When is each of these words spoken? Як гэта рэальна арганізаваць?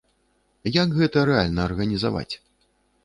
Як 0.77 0.89
гэта 1.01 1.25
рэальна 1.31 1.61
арганізаваць? 1.69 2.31